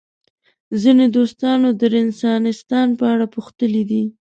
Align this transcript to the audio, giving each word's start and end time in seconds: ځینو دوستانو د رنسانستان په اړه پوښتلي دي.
ځینو 0.81 1.05
دوستانو 1.17 1.67
د 1.79 1.81
رنسانستان 1.95 2.87
په 2.99 3.03
اړه 3.13 3.25
پوښتلي 3.35 3.83
دي. 3.91 4.03